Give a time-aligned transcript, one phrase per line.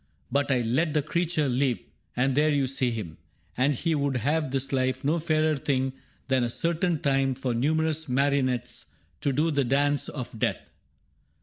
[0.31, 1.77] But I let the creature live,
[2.15, 3.19] and there you see him;
[3.55, 5.93] And he would have this life no fairer thing
[6.27, 8.87] Than a certain time for numerous marionettes
[9.21, 10.71] To do the Dance of Death.